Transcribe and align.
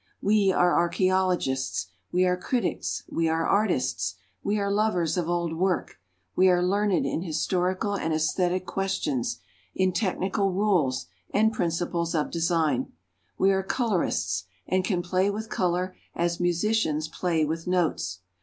We 0.19 0.51
are 0.51 0.71
archæologists: 0.89 1.85
we 2.11 2.25
are 2.25 2.35
critics: 2.35 3.03
we 3.07 3.29
are 3.29 3.45
artists. 3.45 4.15
We 4.43 4.57
are 4.57 4.71
lovers 4.71 5.15
of 5.15 5.29
old 5.29 5.53
work: 5.55 5.99
we 6.35 6.49
are 6.49 6.63
learned 6.63 7.05
in 7.05 7.21
historical 7.21 7.93
and 7.95 8.11
æsthetic 8.11 8.65
questions, 8.65 9.37
in 9.75 9.91
technical 9.93 10.53
rules 10.53 11.05
and 11.29 11.53
principles 11.53 12.15
of 12.15 12.31
design. 12.31 12.93
We 13.37 13.51
are 13.51 13.61
colourists, 13.61 14.45
and 14.65 14.83
can 14.83 15.03
play 15.03 15.29
with 15.29 15.51
colour 15.51 15.95
as 16.15 16.39
musicians 16.39 17.07
play 17.07 17.45
with 17.45 17.67
notes. 17.67 18.21